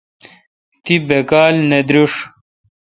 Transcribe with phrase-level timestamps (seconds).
[0.83, 2.13] تی باکال نہ درݭ۔